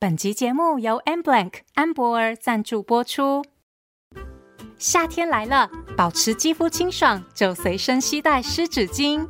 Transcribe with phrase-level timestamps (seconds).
[0.00, 3.44] 本集节目由 Amblanc 安博尔赞助播出。
[4.78, 9.26] 夏天来了，保持肌肤清爽就随身携带湿纸巾。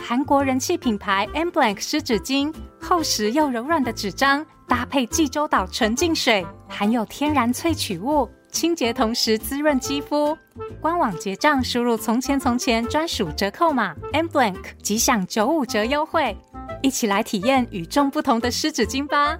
[0.00, 10.38] 韩国人气品牌 Amblanc 湿纸巾，厚实又柔软的纸张，搭配济州岛纯净水，含有天然萃取物，清洁同时滋润肌肤。
[10.80, 16.36] 官网结账输入“从前从前”专属折扣码 Amblanc，即享九五折优惠。
[16.80, 19.36] 一起来体验与众不同的湿纸巾吧！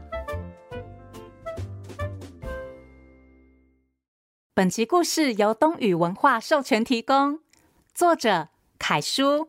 [4.54, 7.38] 本集故事由东雨文化授权提供，
[7.94, 9.48] 作者凯叔。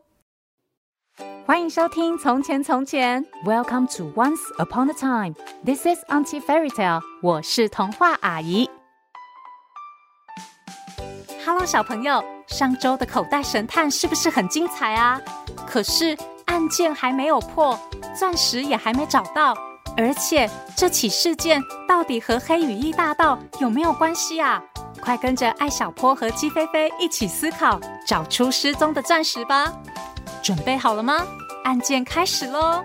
[1.44, 5.34] 欢迎收听《从前从前》，Welcome to Once Upon a Time。
[5.62, 7.02] This is Auntie Fairy Tale。
[7.20, 8.70] 我是童话阿姨。
[11.44, 15.20] Hello，小朋友，上周的口袋神探是不是很精彩啊？
[15.66, 16.16] 可是
[16.46, 17.78] 案件还没有破，
[18.18, 19.54] 钻石也还没找到，
[19.98, 24.64] 而且这起事件到底和黑羽翼大盗有没有关系啊？
[25.04, 29.70] 快跟着艾小坡和鸡飞飞一起思考，找出失踪的钻石吧！
[30.42, 31.26] 准备好了吗？
[31.62, 32.82] 案件开始喽！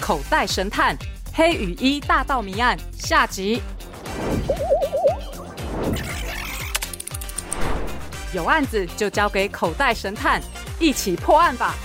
[0.00, 0.96] 口袋神探
[1.32, 3.62] 黑羽衣大盗谜案下集。
[8.32, 10.42] 有案子就交给口袋神探，
[10.80, 11.76] 一起破案吧！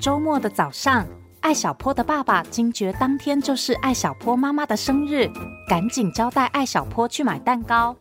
[0.00, 1.06] 周末的早上，
[1.42, 5.30] 艾小坡的爸爸惊觉当天就是艾小坡妈妈的生日，
[5.68, 7.94] 赶紧交代艾小坡去买蛋糕。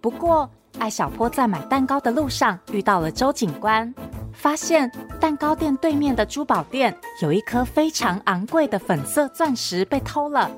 [0.00, 3.94] 不过，艾小坡在买蛋糕的路上遇到了周警官，
[4.32, 10.50] 发现蛋糕店对面的珠宝店有一颗非常昂贵的粉色钻石被偷了。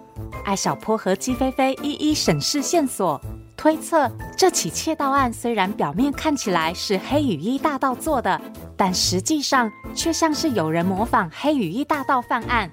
[0.44, 3.20] 艾小坡和鸡飞飞一一审视线索，
[3.64, 8.38] 推测这起窃盗案虽然表面看起来是黑羽衣大盗做的。
[8.76, 12.70] 但实际上却像是有人模仿黑羽衣大盗犯案。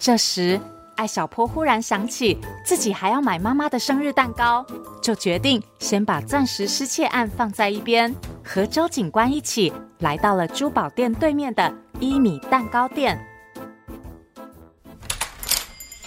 [0.00, 0.60] 这时，
[0.96, 4.66] 艾小坡忽然想起自己还要买妈妈的生日蛋糕，
[5.00, 8.12] 就决定先把钻石失窃案放在一边，
[8.42, 13.16] 和周警官一起来到了珠宝店对面的一米蛋糕店。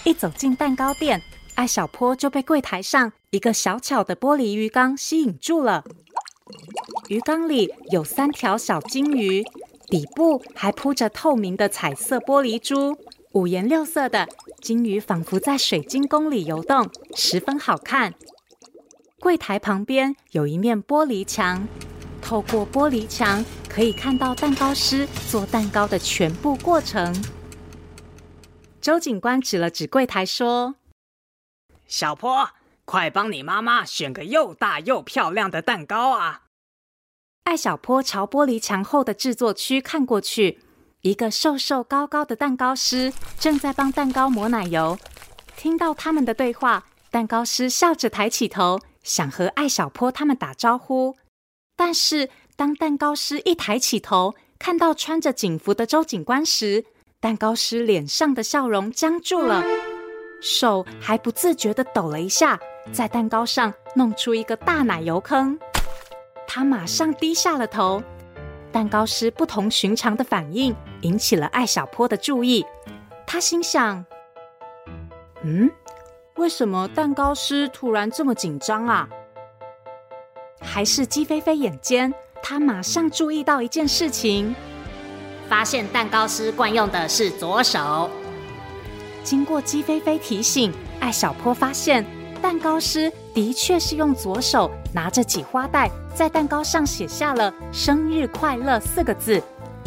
[0.04, 1.18] 一走进蛋糕店，
[1.60, 5.84] 艾小坡就被柜台上一个小巧的玻璃鱼缸吸引住了。
[7.08, 9.44] 鱼缸里有三条小金鱼，
[9.88, 12.96] 底部还铺着透明的彩色玻璃珠，
[13.32, 14.26] 五颜六色的
[14.62, 18.14] 金鱼仿佛在水晶宫里游动，十分好看。
[19.18, 21.68] 柜台旁边有一面玻璃墙，
[22.22, 27.14] 透过玻璃墙可以看到蛋糕师做蛋糕的全部过程。
[28.80, 30.76] 周警官指了指柜台说
[31.90, 32.50] ：“小坡，
[32.84, 36.42] 快帮你妈妈选个又大又漂亮的蛋糕啊！”
[37.44, 40.60] 艾小坡朝玻璃墙后的制作区看过去，
[41.00, 44.96] 一个瘦瘦高高的蛋糕师正在帮蛋糕抹奶油。
[45.56, 51.16] 听到他们的对话，蛋糕师笑着抬起头，想和艾小坡他们打招呼。
[51.74, 56.84] 但是，当蛋糕师一抬起头，看到穿着警服的周警官时，
[57.18, 59.64] 蛋糕师脸上的笑容僵住了，
[60.40, 62.58] 手还不自觉的抖了一下，
[62.92, 65.58] 在蛋糕上弄出一个大奶油坑。
[66.46, 68.02] 他马上低下了头，
[68.72, 72.64] 蛋糕师不同寻常的反应引起了艾小坡的注意。
[73.26, 74.04] 他心想
[75.44, 75.70] ：“嗯，
[76.36, 79.08] 为什么蛋糕师突然这么紧张啊？”
[80.60, 82.12] 还是鸡飞飞眼尖，
[82.42, 84.54] 他马上注意到一件事情，
[85.48, 88.10] 发现蛋糕师惯用的是左手。
[89.22, 92.04] 经过鸡飞飞提醒，艾小坡发现
[92.42, 95.90] 蛋糕师的确是用左手拿着挤花袋。
[96.12, 99.40] 在蛋糕上写下了“生日快乐”四个字，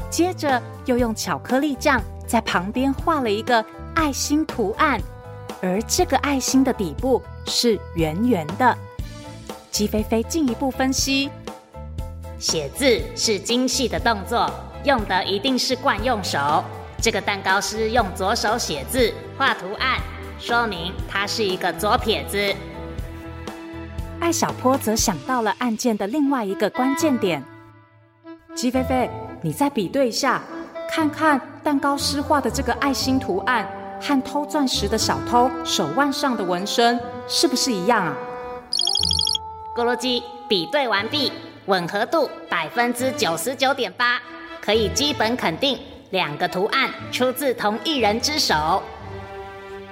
[0.09, 3.63] 接着又用巧克力酱在旁边画了一个
[3.93, 4.99] 爱心图案，
[5.61, 8.75] 而这个爱心的底部是圆圆的。
[9.69, 11.29] 鸡飞飞进一步分析，
[12.39, 14.49] 写字是精细的动作，
[14.85, 16.63] 用的一定是惯用手。
[17.03, 19.99] 这个蛋糕师用左手写字画图案，
[20.39, 22.55] 说明他是一个左撇子。
[24.21, 27.43] 艾小坡则想到了案件的另外一个关键点。
[28.55, 29.09] 鸡飞飞，
[29.41, 30.41] 你再比对一下，
[30.89, 36.97] 看看蛋糕师画的这个爱心图案和偷钻石的小偷手腕上的纹身
[37.27, 38.15] 是不是一样啊？
[39.75, 41.33] 咕噜鸡比对完毕，
[41.65, 44.21] 吻合度百分之九十九点八，
[44.61, 45.77] 可以基本肯定
[46.13, 48.83] 两个图案出自同一人之手。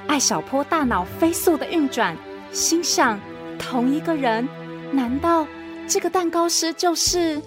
[0.07, 2.15] 艾小坡大脑飞速的运转，
[2.53, 3.19] 心想。
[3.57, 4.47] 同一个人？
[4.91, 5.47] 难道
[5.87, 7.41] 这个蛋糕师就是？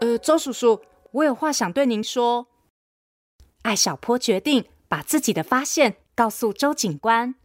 [0.00, 0.82] 呃，周叔叔，
[1.12, 2.48] 我有话想对您说。
[3.62, 7.36] 艾小坡决定把自己的发现告诉周警官。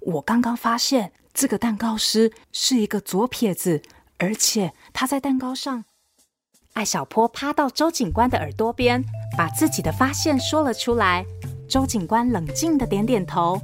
[0.00, 3.82] 我刚刚发现这个蛋糕师是一个左撇子，
[4.16, 5.84] 而且他在蛋糕上。
[6.74, 9.02] 艾小坡趴到周警官的耳朵边，
[9.38, 11.24] 把自己的发现说了出来。
[11.68, 13.60] 周警官冷静的点点头，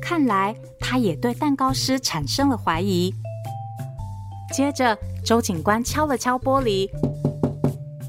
[0.00, 3.14] 看来他也对蛋糕师产生了怀疑。
[4.52, 6.86] 接着，周警官敲了敲玻璃，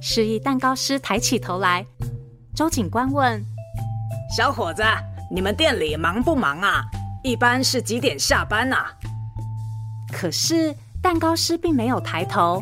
[0.01, 1.85] 示意蛋糕师抬起头来。
[2.53, 3.41] 周警官问
[4.35, 4.83] ：“小伙子，
[5.31, 6.83] 你们店里忙不忙啊？
[7.23, 8.93] 一般是几点下班啊？”
[10.11, 12.61] 可是蛋糕师并没有抬头，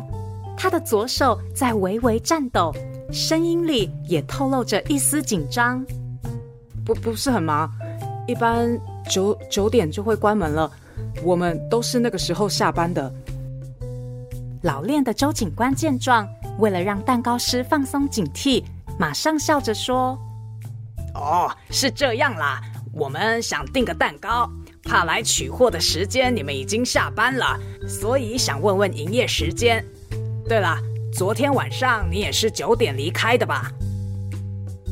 [0.56, 2.72] 他的左手在微微颤抖，
[3.12, 5.84] 声音里也透露着一丝紧张。
[6.84, 7.70] 不，不是很忙，
[8.26, 8.78] 一般
[9.10, 10.70] 九九点就会关门了。
[11.22, 13.12] 我们都是那个时候下班的。
[14.62, 16.26] 老练的周警官见状，
[16.58, 18.64] 为了让蛋糕师放松警惕，
[18.98, 20.18] 马上笑着说
[21.14, 22.60] ：“哦，是这样啦，
[22.92, 24.48] 我们想订个蛋糕，
[24.82, 29.84] 怕来取货的时间你们已经下班了，所以想问问营业时间。
[30.48, 30.78] 对了，
[31.12, 33.72] 昨天晚上你也是九点离开的吧？”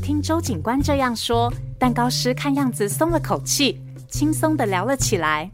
[0.03, 1.53] 听周警官这样说。
[1.79, 5.51] 蛋糕师看样子松了口气，轻松的聊了起来。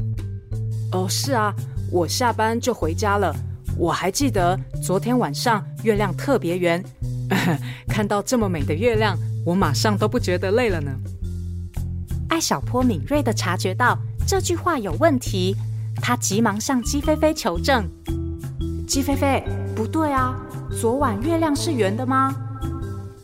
[0.92, 1.54] 哦，是啊，
[1.90, 3.34] 我下班就回家了。
[3.78, 6.84] 我还记得昨天晚上月亮特别圆，
[7.88, 9.16] 看到这么美的月亮，
[9.46, 10.92] 我马上都不觉得累了呢。
[12.28, 15.56] 艾小坡敏锐的察觉到这句话有问题，
[16.02, 17.88] 他急忙向鸡飞飞求证
[18.86, 19.42] ：“鸡飞飞，
[19.78, 20.34] 不对啊，
[20.80, 22.34] 昨晚月亮是圆的吗？”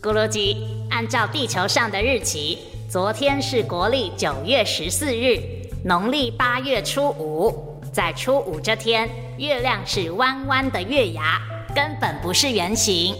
[0.01, 0.55] 咕噜鸡，
[0.89, 2.59] 按照地球上的日期。
[2.89, 5.37] 昨天是国历九月十四日，
[5.83, 7.77] 农历八月初五。
[7.91, 11.41] 在初五这天，月亮是弯弯的月牙，
[11.75, 13.13] 根本不是圆形。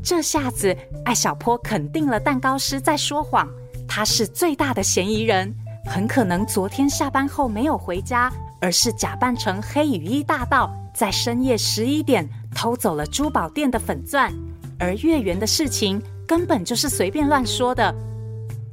[0.00, 3.48] 这下子，艾小坡肯定了蛋糕师在说谎，
[3.88, 5.52] 他是最大的嫌疑人，
[5.86, 14.32] 很可能昨天下班后没有回家，而是假扮成黑羽衣大盗，在深夜十一点偷走了珠宝店的粉钻，
[14.78, 17.94] 而月圆的事情根本就是随便乱说的。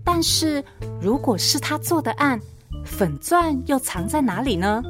[0.04, 0.63] 但是，
[1.01, 2.39] 如果是他做的案，
[2.86, 4.81] 粉钻又藏在哪里呢？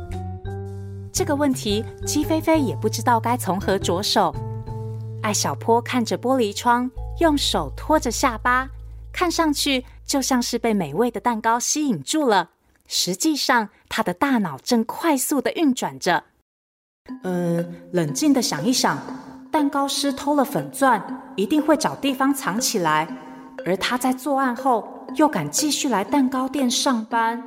[1.12, 4.36] 这个问题，鸡飞飞也不知道该从何着手。
[5.24, 6.90] 艾小坡看着玻璃窗，
[7.20, 8.70] 用手托着下巴，
[9.12, 12.52] 看上去就像是被美味的蛋糕吸引住了。
[12.88, 16.24] 实际上，他的大脑正快速的运转着。
[17.24, 18.98] 嗯，冷静的想一想，
[19.51, 23.07] 蛋糕师偷了粉钻，一定会找地方藏起来，
[23.66, 24.94] 而他在作案后。
[25.16, 27.42] 又敢继续来蛋糕店上班？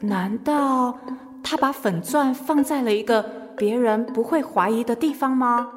[0.00, 0.98] 难道
[1.42, 3.22] 他把粉钻放在了一个
[3.58, 5.68] 别人不会怀疑的地方吗？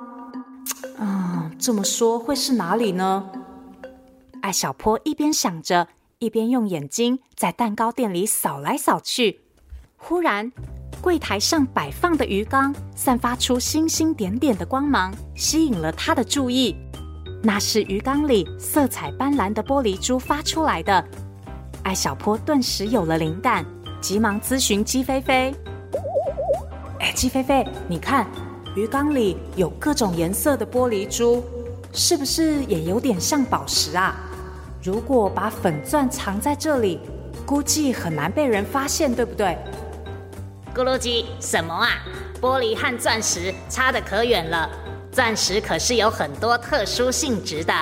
[0.98, 3.30] 啊，这么说会是哪里呢？
[4.42, 5.89] 艾小坡一边想着，
[6.19, 9.42] 一边用眼睛在蛋糕店里扫来扫去。
[9.98, 10.52] 忽然，
[11.00, 16.75] 柜台上摆放的鱼缸散发出星星点点的光芒，吸引了他的注意。
[17.44, 21.06] 那是鱼缸里色彩斑斓的玻璃珠发出来的。
[21.84, 23.64] 艾小坡顿时有了灵感，
[24.02, 25.54] 急忙咨询鸡飞飞
[27.00, 28.25] ：“哎，鸡飞飞，你看，
[28.75, 31.44] 鱼缸里有各种颜色的玻璃珠，
[31.94, 34.16] 是不是也有点像宝石啊？
[34.87, 37.01] 如果把粉钻藏在这里，
[37.45, 39.57] 估计很难被人发现，对不对？”
[40.73, 41.89] 咕噜鸡，什么啊？
[42.39, 44.69] 玻璃和钻石差得可远了。
[45.11, 47.73] 钻石可是有很多特殊性质的，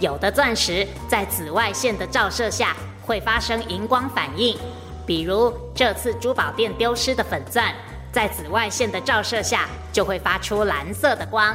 [0.00, 2.76] 有的钻石在紫外线的照射下
[3.06, 4.58] 会发生荧光反应，
[5.06, 7.72] 比如这次珠宝店丢失的粉钻，
[8.10, 11.54] 在紫外线的照射下就会发出蓝色的光。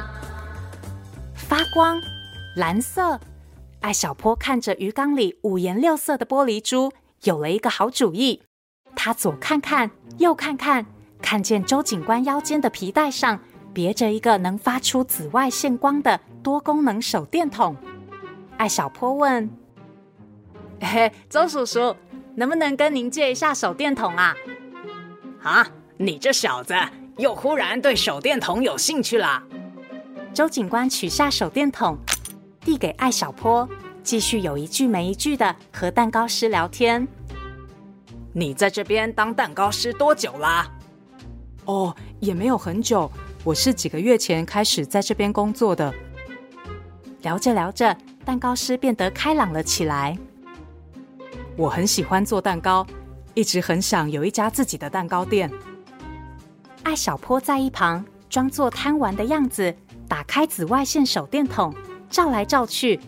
[1.34, 2.00] 发光，
[2.56, 3.20] 蓝色。
[3.86, 8.42] 艾小坡看着鱼缸里五颜六色的玻璃珠，有了一个好主意。
[8.96, 9.88] 他左看看，
[10.18, 10.84] 右看看，
[11.22, 13.38] 看见周警官腰间的皮带上。
[13.72, 17.76] 别着一个能发出紫外线光的多功能手电筒，
[18.56, 19.48] 艾小坡问
[20.82, 21.94] ：“嘿，周叔叔，
[22.34, 24.34] 能不能跟您借一下手电筒啊
[25.44, 25.64] ？”“啊，
[25.96, 26.74] 你这小子
[27.18, 29.44] 又忽然对手电筒有兴趣了。”
[30.34, 31.96] 周警官取下手电筒，
[32.66, 33.66] 递给艾小坡，
[34.02, 37.06] 继续有一句没一句的和蛋糕师聊天。
[38.34, 40.68] “你在这边当蛋糕师多久啦
[41.66, 43.08] ？”“哦，也没有很久。”
[43.44, 45.94] 我是几个月前开始在这边工作的。
[47.22, 50.18] 聊着聊着，蛋糕师变得开朗了起来。
[51.56, 52.84] 我很喜欢做蛋糕，
[53.34, 55.48] 一直很想有一家自己的蛋糕店。
[56.82, 59.72] 艾小坡在一旁装作贪玩的样子，
[60.08, 61.72] 打开紫外线手电筒，
[62.08, 62.98] 照来照去，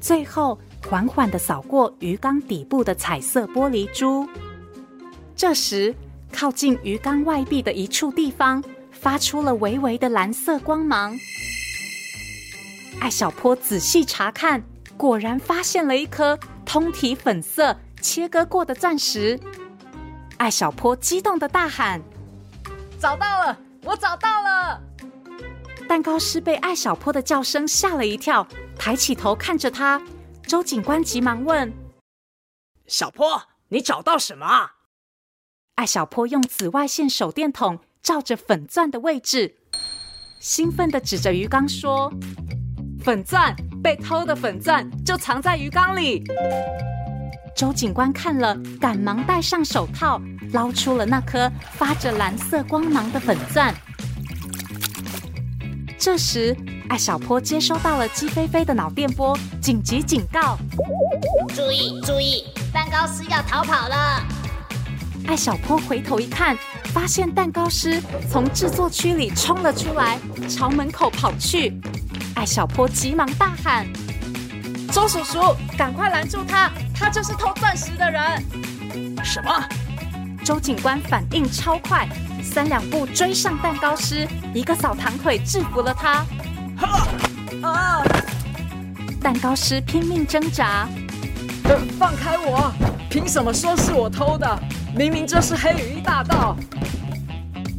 [0.00, 0.58] 最后
[0.88, 4.28] 缓缓地扫过鱼缸底部的彩色玻璃珠。
[5.36, 5.94] 这时，
[6.32, 11.18] 靠近鱼缸外壁的一处地方发出了微微的蓝色光芒。
[13.00, 14.62] 艾小坡仔细查看，
[14.96, 19.38] 果然发现了一颗通体粉色、切割过的钻石。
[20.38, 22.00] 艾小坡激动地大喊
[22.98, 23.58] ：“找到了！
[23.82, 24.80] 我找到了！”
[25.88, 28.46] 蛋糕师被艾小坡的叫声吓了一跳，
[28.78, 30.00] 抬起头看着他。
[30.46, 31.72] 周警官急忙问
[32.86, 34.70] ：“小坡，你找到什么？”
[35.76, 39.56] 艾小坡用紫外线手电筒照着粉钻的位置，
[40.40, 42.12] 兴奋地指着鱼缸说
[43.02, 46.24] ：“粉钻，被偷的粉钻就藏在鱼缸里。”
[47.56, 50.20] 周警官看了，赶忙戴上手套，
[50.52, 53.74] 捞出了那颗发着蓝色光芒的粉钻。
[56.04, 56.54] 这时，
[56.90, 60.58] 艾小坡接收到了鸡飞飞的脑电波，紧急警告
[61.56, 62.44] ：“注意，注意，
[62.74, 64.22] 蛋糕师要逃跑了！”
[65.26, 66.58] 艾小坡回头一看，
[66.92, 71.80] 发现蛋糕师从制作区里冲了出来，朝门口跑去。
[72.34, 73.86] 艾小坡急忙大喊
[74.92, 76.70] ：“周叔叔，赶快拦住他！
[76.94, 78.44] 他就是偷钻石的人！”
[79.24, 79.50] 什么？
[80.44, 82.06] 周警官反应超快，
[82.44, 86.24] 三两步追上蛋糕师，一个扫堂腿制服了他。
[87.62, 88.04] 啊！
[89.20, 90.86] 蛋糕师拼命挣扎。
[91.64, 92.70] 呃，放开我！
[93.10, 94.58] 凭什么说是我偷的？
[94.94, 96.54] 明明这是黑羽翼大盗！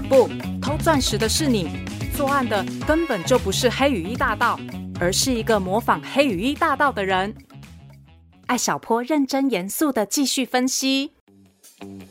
[0.09, 0.27] 不，
[0.61, 1.85] 偷钻石的是你，
[2.17, 4.59] 作案的根本就不是黑羽翼大盗，
[4.99, 7.33] 而是一个模仿黑羽翼大盗的人。
[8.47, 11.14] 艾小坡认真严肃的继续分析。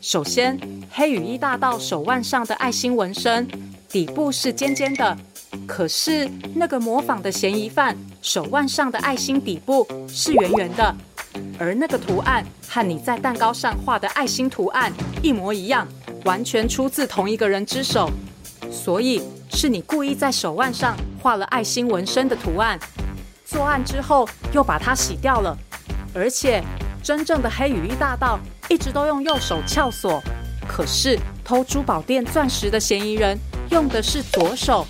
[0.01, 0.59] 首先，
[0.91, 3.47] 黑羽衣大盗手腕上的爱心纹身，
[3.89, 5.17] 底部是尖尖的。
[5.65, 10.95] 可是那个模仿的嫌疑犯手腕上的爱心底部是圆圆的，
[11.57, 14.93] 而那个图案和你在蛋糕上画的爱心图案
[15.23, 15.87] 一模一样，
[16.25, 18.11] 完全出自同一个人之手，
[18.69, 22.79] 所以是你故意在手腕上画了爱心纹身的图案，
[23.45, 25.57] 作案之后又把它洗掉了。
[26.13, 26.63] 而且
[27.05, 30.19] 真正的黑羽翼大盗一直都用右手撬锁，
[30.67, 33.37] 可是偷珠宝店钻石的嫌疑人
[33.69, 34.87] 用的是左手。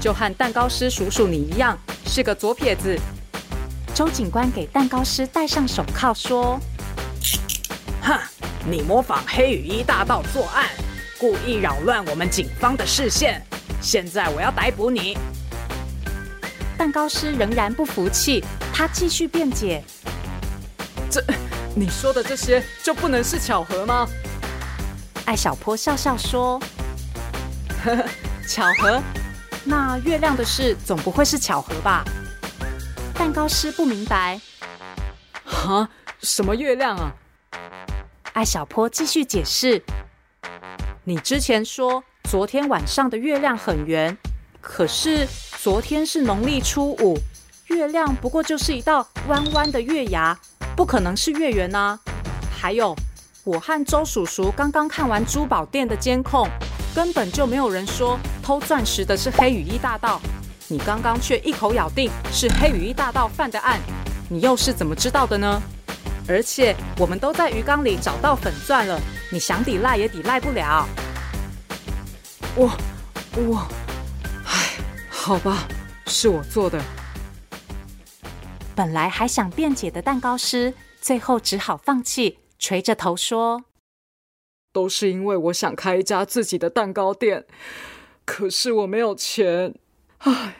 [0.00, 2.96] 就和蛋糕师叔叔你一样，是个左撇子。
[3.92, 6.60] 周警官给蛋糕师戴上手铐，说
[8.02, 8.16] ：“哼，
[8.70, 10.64] 你模仿黑羽衣大盗作案，
[11.18, 13.44] 故意扰乱我们警方的视线。
[13.80, 15.18] 现在我要逮捕你。”
[16.78, 19.82] 蛋糕师仍然不服气，他继续辩解
[21.10, 21.24] ：“这，
[21.74, 24.08] 你说的这些就不能是巧合吗？”
[25.26, 26.60] 艾小坡笑笑说
[27.84, 28.04] ：“呵呵，
[28.48, 29.02] 巧合。”
[29.64, 32.04] 那月亮的事总不会是巧合吧？
[33.14, 34.40] 蛋糕师不明白。
[35.44, 35.88] 啊？
[36.20, 37.12] 什么月亮啊？
[38.32, 39.82] 艾小坡继续解释：
[41.04, 44.16] 你之前说昨天晚上的月亮很圆，
[44.60, 45.28] 可是
[45.60, 47.18] 昨天是农历初五，
[47.66, 50.38] 月亮不过就是一道弯弯的月牙，
[50.78, 51.98] 不可能是月圆啊。
[52.56, 52.94] 还有，
[53.42, 56.48] 我和周叔叔刚刚看完珠宝店的监控。
[56.94, 60.20] 根本就没有人说偷钻石的是黑羽翼大盗，
[60.68, 63.80] 你刚刚却一口咬定是黑羽翼大盗犯的案，
[64.28, 65.60] 你又是怎么知道的呢？
[66.28, 69.00] 而且我们都在鱼缸里找到粉钻了，
[69.32, 70.88] 你想抵赖也抵赖不了。
[72.54, 72.70] 我
[73.36, 73.66] 我，
[74.44, 74.76] 唉，
[75.10, 75.66] 好吧，
[76.06, 76.80] 是我做的。
[78.78, 83.64] 本来还想辩解的蛋糕师，最后只好放弃，垂着头说。
[84.72, 87.44] 都是因为我想开一家自己的蛋糕店，
[88.24, 89.74] 可是我没有钱。
[90.18, 90.58] 唉。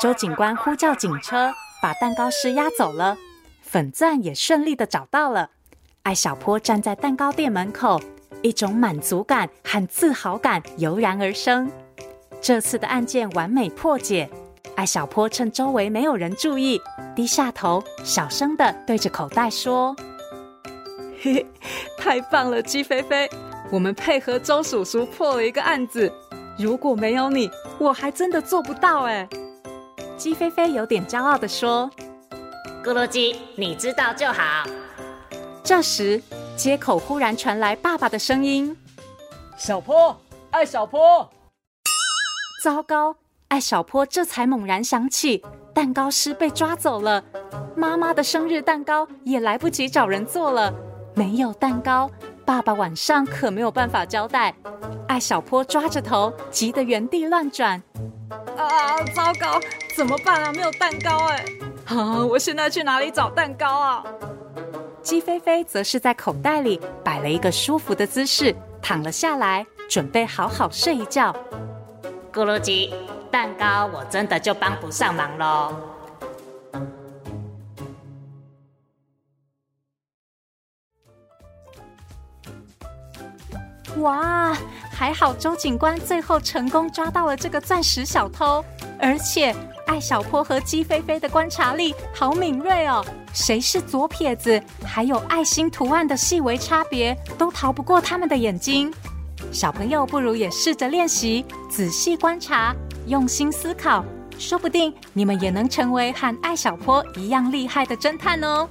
[0.00, 3.16] 周警官呼叫警车，把蛋糕师押走了，
[3.62, 5.52] 粉钻也顺利的找到了。
[6.02, 8.02] 艾小坡站在蛋糕店门口，
[8.42, 11.70] 一种满足感和自豪感油然而生。
[12.40, 14.28] 这次的案件完美破解。
[14.78, 16.80] 艾小坡趁周围没有人注意，
[17.16, 19.92] 低下头，小声的对着口袋说。
[21.20, 21.46] 嘿嘿，
[21.98, 23.28] 太棒了，鸡飞飞！
[23.72, 26.12] 我们配合周叔叔破了一个案子。
[26.56, 29.28] 如果没有你，我还真的做不到哎。
[30.16, 31.90] 鸡飞飞有点骄傲的说
[32.84, 34.64] ：“咕噜鸡，你知道就好。”
[35.64, 36.22] 这时，
[36.56, 38.76] 街口忽然传来爸爸的声音
[39.58, 40.16] ：“小坡，
[40.52, 41.28] 艾小坡！”
[42.62, 43.16] 糟糕，
[43.48, 45.42] 艾小坡这才猛然想起，
[45.74, 47.24] 蛋糕师被抓走了，
[47.74, 50.72] 妈妈的生日蛋糕也来不及找人做了。
[51.14, 52.10] 没有蛋糕，
[52.44, 54.54] 爸爸晚上可没有办法交代。
[55.08, 57.82] 艾小坡抓着头，急得原地乱转。
[58.56, 59.58] 啊，糟糕，
[59.96, 60.52] 怎么办啊？
[60.52, 61.44] 没有蛋糕哎！
[61.86, 64.04] 啊，我现在去哪里找蛋糕啊？
[65.02, 71.34] 鸡飞飞则是在口袋里摆了一个舒服的姿势，躺了下来，准备好好睡一觉。
[72.30, 72.92] 咕噜鸡，
[73.30, 75.74] 蛋糕我真的就帮不上忙喽。
[83.98, 84.56] 哇，
[84.92, 88.64] 还好周警官最后成功抓到了这个钻石小偷，
[89.00, 89.52] 而且
[89.86, 93.04] 艾小坡和鸡飞飞的观察力好敏锐哦，
[93.34, 98.92] 谁是左撇子，还有爱心图案的细微差别都逃不过他们的眼睛。
[99.50, 102.72] 小朋友不如也试着练习，仔细观察，
[103.08, 104.04] 用心思考，
[104.38, 108.68] 说不定你们也能成为和艾小坡一样厉害的侦探哦。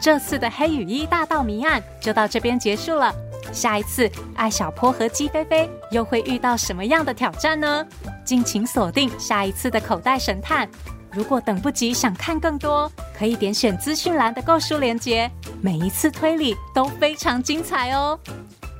[0.00, 3.14] 这次的黑羽衣大盗谜案就到这边结束了。
[3.52, 7.86] 下一次，艾小坡和鸡飞飞又会遇到什么样的挑战呢？
[8.24, 10.68] 敬请锁定下一次的口袋神探。
[11.12, 18.18] 如果等不及想看更多，可以点选资讯栏的购书链接，每一次推理都非常精彩哦。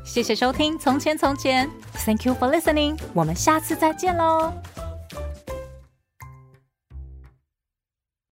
[0.04, 1.66] 谢谢收听《从前从前》
[2.06, 4.52] ，Thank you for listening，我们下次再见喽。